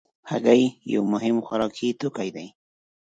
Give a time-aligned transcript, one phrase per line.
[0.29, 0.63] هګۍ
[0.93, 2.47] یو مهم خوراکي توکی دی.